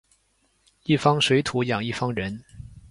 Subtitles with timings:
[0.85, 2.43] 一方水土养一方人